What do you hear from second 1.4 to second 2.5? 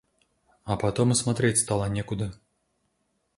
стало некуда.